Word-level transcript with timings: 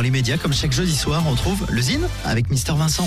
Dans 0.00 0.04
les 0.04 0.10
médias, 0.10 0.38
comme 0.38 0.54
chaque 0.54 0.72
jeudi 0.72 0.96
soir, 0.96 1.22
on 1.26 1.32
retrouve 1.32 1.66
le 1.68 1.82
Zine 1.82 2.08
avec 2.24 2.48
Mister 2.48 2.72
Vincent. 2.72 3.06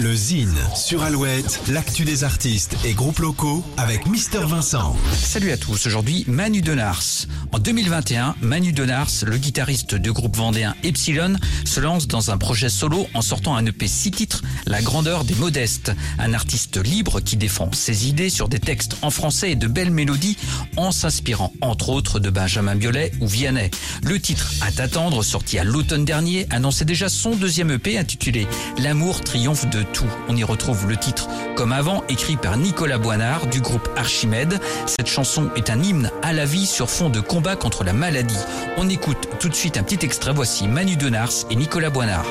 Le 0.00 0.12
Zine 0.16 0.56
sur 0.74 1.04
Alouette, 1.04 1.60
l'actu 1.68 2.04
des 2.04 2.24
artistes 2.24 2.76
et 2.84 2.92
groupes 2.92 3.20
locaux 3.20 3.62
avec 3.76 4.08
Mister 4.08 4.40
Vincent. 4.40 4.96
Salut 5.12 5.52
à 5.52 5.56
tous, 5.56 5.86
aujourd'hui 5.86 6.24
Manu 6.26 6.60
Denars. 6.60 7.26
En 7.52 7.60
2021, 7.60 8.34
Manu 8.40 8.72
Denars, 8.72 9.12
le 9.24 9.38
guitariste 9.38 9.94
du 9.94 10.10
groupe 10.10 10.36
vendéen 10.36 10.74
Epsilon, 10.82 11.36
se 11.64 11.78
lance 11.78 12.08
dans 12.08 12.32
un 12.32 12.36
projet 12.36 12.68
solo 12.68 13.06
en 13.14 13.22
sortant 13.22 13.54
un 13.54 13.64
EP 13.64 13.86
6 13.86 14.10
titres, 14.10 14.42
La 14.66 14.82
grandeur 14.82 15.22
des 15.22 15.36
modestes. 15.36 15.92
Un 16.18 16.34
artiste 16.34 16.78
libre 16.78 17.20
qui 17.20 17.36
défend 17.36 17.70
ses 17.70 18.08
idées 18.08 18.28
sur 18.28 18.48
des 18.48 18.58
textes 18.58 18.96
en 19.02 19.10
français 19.10 19.52
et 19.52 19.56
de 19.56 19.68
belles 19.68 19.92
mélodies 19.92 20.36
en 20.76 20.90
s'inspirant 20.90 21.52
entre 21.60 21.90
autres 21.90 22.18
de 22.18 22.28
Benjamin 22.28 22.74
Biolay 22.74 23.12
ou 23.20 23.28
Vianney. 23.28 23.70
Le 24.02 24.18
titre 24.20 24.50
À 24.62 24.72
t'attendre, 24.72 25.22
sorti 25.22 25.60
à 25.60 25.64
l'automne 25.64 26.04
dernier, 26.04 26.23
annonçait 26.50 26.84
déjà 26.84 27.08
son 27.08 27.36
deuxième 27.36 27.70
EP 27.70 27.98
intitulé 27.98 28.46
L'amour 28.78 29.20
triomphe 29.20 29.68
de 29.70 29.82
tout. 29.82 30.08
On 30.28 30.36
y 30.36 30.44
retrouve 30.44 30.88
le 30.88 30.96
titre 30.96 31.28
Comme 31.56 31.72
avant, 31.72 32.04
écrit 32.08 32.36
par 32.36 32.56
Nicolas 32.56 32.98
Boinard 32.98 33.46
du 33.46 33.60
groupe 33.60 33.88
Archimède. 33.96 34.60
Cette 34.86 35.08
chanson 35.08 35.50
est 35.56 35.70
un 35.70 35.82
hymne 35.82 36.10
à 36.22 36.32
la 36.32 36.44
vie 36.44 36.66
sur 36.66 36.90
fond 36.90 37.10
de 37.10 37.20
combat 37.20 37.56
contre 37.56 37.84
la 37.84 37.92
maladie. 37.92 38.34
On 38.76 38.88
écoute 38.88 39.28
tout 39.38 39.48
de 39.48 39.54
suite 39.54 39.76
un 39.76 39.82
petit 39.82 40.04
extrait. 40.04 40.32
Voici 40.34 40.66
Manu 40.66 40.96
Denars 40.96 41.46
et 41.50 41.56
Nicolas 41.56 41.90
Boinard. 41.90 42.24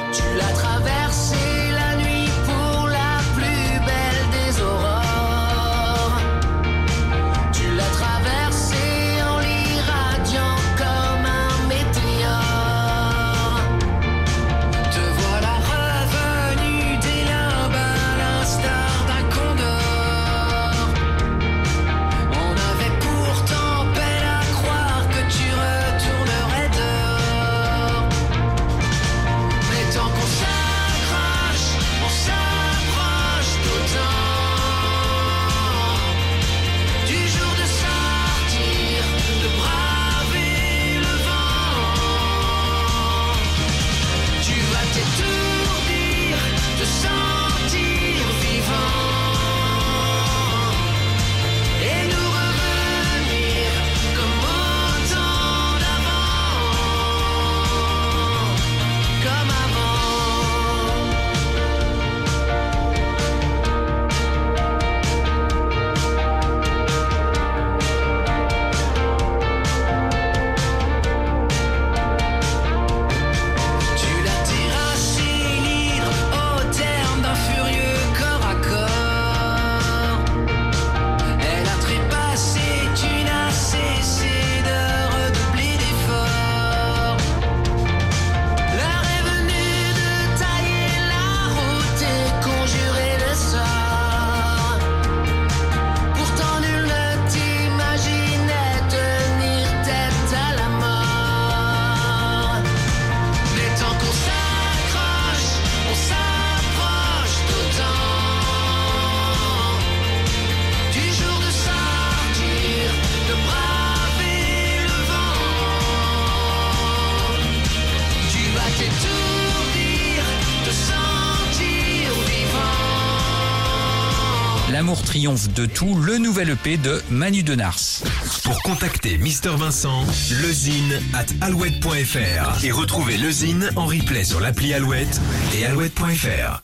L'amour 124.72 125.04
triomphe 125.04 125.54
de 125.54 125.66
tout, 125.66 125.96
le 125.96 126.18
nouvel 126.18 126.50
EP 126.52 126.78
de 126.78 127.02
Manu 127.10 127.44
Denars. 127.44 128.02
Pour 128.44 128.62
contacter 128.64 129.18
Mister 129.18 129.52
Vincent, 129.58 130.06
lezine 130.42 131.00
at 131.14 131.26
alouette.fr 131.46 132.64
et 132.64 132.72
retrouver 132.72 133.18
le 133.18 133.30
Zine 133.30 133.70
en 133.76 133.86
replay 133.86 134.24
sur 134.24 134.40
l'appli 134.40 134.74
Alouette 134.74 135.20
et 135.56 135.66
alouette.fr. 135.66 136.64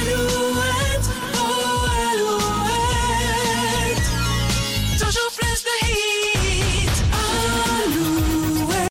Alouette 0.00 0.43